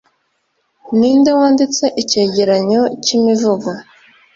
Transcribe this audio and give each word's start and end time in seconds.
Ninde 0.97 1.31
Wanditse 1.39 1.85
Icyegeranyo 2.01 2.81
cy'Imivugo 3.03 3.69